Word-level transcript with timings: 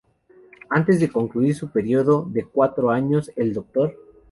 Antes 0.71 0.99
de 0.99 1.11
concluir 1.11 1.53
su 1.53 1.69
período 1.69 2.25
de 2.27 2.43
cuatro 2.43 2.89
años, 2.89 3.31
el 3.35 3.53
Dr. 3.53 3.95